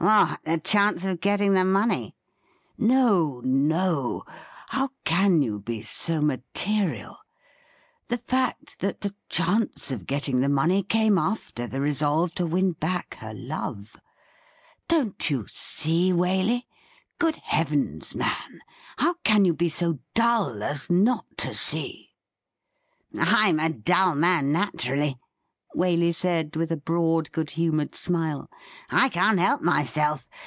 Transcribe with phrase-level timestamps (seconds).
[0.11, 2.15] 'What, the chance of getting the money i"'
[2.87, 4.23] No, no!
[4.69, 7.17] how can you be so material?
[8.07, 12.71] The fact that the chance of getting the money came after the resolve to win
[12.71, 13.95] back her love.
[14.87, 16.63] Don't you see, Waley?
[17.19, 18.61] Good heavens, man!
[18.97, 22.09] how can you be so dull as not to see
[23.13, 25.13] ?''Fm a dull man natm ally,'
[25.73, 28.49] Waley said, with a broad, good humoured smile.
[28.89, 30.27] 'I can't help myself.